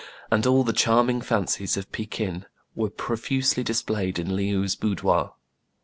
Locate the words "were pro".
2.75-3.15